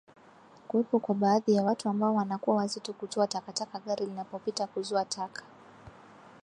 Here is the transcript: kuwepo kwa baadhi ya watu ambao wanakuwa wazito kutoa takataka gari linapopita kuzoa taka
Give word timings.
kuwepo 0.67 0.99
kwa 0.99 1.15
baadhi 1.15 1.53
ya 1.55 1.63
watu 1.63 1.89
ambao 1.89 2.15
wanakuwa 2.15 2.55
wazito 2.57 2.93
kutoa 2.93 3.27
takataka 3.27 3.79
gari 3.79 4.05
linapopita 4.05 4.67
kuzoa 4.67 5.05
taka 5.05 5.43